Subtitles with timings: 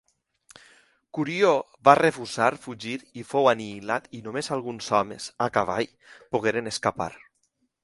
[1.17, 1.51] Curió
[1.89, 5.93] va refusar fugir i fou anihilat i només alguns homes a cavall
[6.37, 7.13] pogueren escapar.